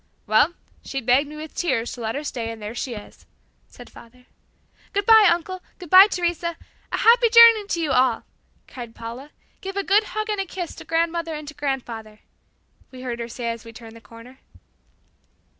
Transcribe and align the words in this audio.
"Well, 0.25 0.53
she 0.83 0.99
begged 0.99 1.29
me 1.29 1.35
with 1.35 1.53
tears 1.53 1.91
to 1.91 2.01
let 2.01 2.15
her 2.15 2.23
stay 2.23 2.49
and 2.49 2.59
there 2.59 2.73
she 2.73 2.95
is," 2.95 3.27
said 3.67 3.87
father. 3.87 4.25
"Good 4.93 5.05
bye, 5.05 5.29
uncle; 5.31 5.61
good 5.77 5.91
bye, 5.91 6.07
Teresa 6.07 6.57
A 6.91 6.97
happy 6.97 7.29
journey 7.29 7.67
to 7.67 7.79
you 7.79 7.91
all," 7.91 8.23
cried 8.67 8.95
Paula. 8.95 9.29
"Give 9.61 9.77
a 9.77 9.83
good 9.83 10.05
hug 10.05 10.27
and 10.31 10.41
a 10.41 10.47
kiss 10.47 10.73
to 10.77 10.85
grandmother 10.85 11.35
and 11.35 11.47
to 11.49 11.53
grandfather," 11.53 12.21
we 12.89 13.01
heard 13.03 13.19
her 13.19 13.27
say 13.29 13.49
as 13.51 13.63
we 13.63 13.71
turned 13.71 13.95
the 13.95 14.01
corner. 14.01 14.39